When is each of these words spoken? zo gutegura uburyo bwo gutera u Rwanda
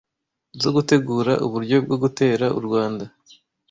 zo 0.61 0.69
gutegura 0.75 1.33
uburyo 1.45 1.75
bwo 1.85 1.95
gutera 2.03 2.45
u 2.57 2.61
Rwanda 2.65 3.05